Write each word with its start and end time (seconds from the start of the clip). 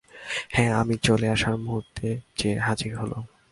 হ্যাঁ, 0.49 0.71
আমি 0.75 0.95
চলে 1.03 1.27
আসার 1.29 1.55
মুহূর্তে 1.57 2.07
যেয়ে 2.37 2.57
হাজির 2.59 2.91
হলো। 2.97 3.17